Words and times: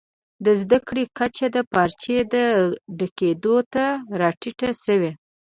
د 0.45 0.47
زده 0.61 0.77
کړي 0.87 1.03
کچه 1.17 1.47
د 1.55 1.57
پارچې 1.73 2.15
ډکېدو 2.97 3.55
ته 3.73 3.85
راټیټه 4.21 4.69
سوې. 4.85 5.11